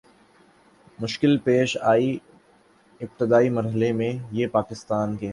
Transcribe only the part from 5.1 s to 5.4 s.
کے